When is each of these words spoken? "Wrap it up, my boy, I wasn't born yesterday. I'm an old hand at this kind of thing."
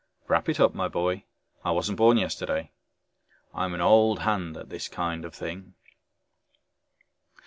"Wrap 0.27 0.49
it 0.49 0.59
up, 0.59 0.73
my 0.73 0.87
boy, 0.87 1.25
I 1.63 1.69
wasn't 1.69 1.99
born 1.99 2.17
yesterday. 2.17 2.71
I'm 3.53 3.75
an 3.75 3.81
old 3.81 4.21
hand 4.21 4.57
at 4.57 4.69
this 4.69 4.87
kind 4.87 5.23
of 5.23 5.35
thing." 5.35 5.75